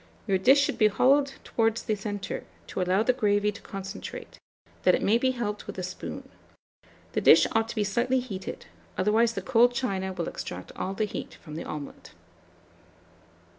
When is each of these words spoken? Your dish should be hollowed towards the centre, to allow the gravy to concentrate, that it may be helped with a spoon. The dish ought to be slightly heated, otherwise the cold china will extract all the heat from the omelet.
Your 0.25 0.39
dish 0.39 0.59
should 0.59 0.79
be 0.79 0.87
hollowed 0.87 1.33
towards 1.43 1.83
the 1.83 1.93
centre, 1.93 2.43
to 2.65 2.81
allow 2.81 3.03
the 3.03 3.13
gravy 3.13 3.51
to 3.51 3.61
concentrate, 3.61 4.39
that 4.81 4.95
it 4.95 5.03
may 5.03 5.19
be 5.19 5.29
helped 5.29 5.67
with 5.67 5.77
a 5.77 5.83
spoon. 5.83 6.27
The 7.11 7.21
dish 7.21 7.45
ought 7.51 7.69
to 7.69 7.75
be 7.75 7.83
slightly 7.83 8.19
heated, 8.19 8.65
otherwise 8.97 9.33
the 9.33 9.43
cold 9.43 9.75
china 9.75 10.11
will 10.11 10.27
extract 10.27 10.71
all 10.75 10.95
the 10.95 11.05
heat 11.05 11.35
from 11.43 11.53
the 11.53 11.65
omelet. 11.65 12.13